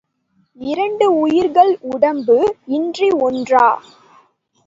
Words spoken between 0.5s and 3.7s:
இரண்டு உயிர்கள் உடம்பு இன்றி ஒன்றா.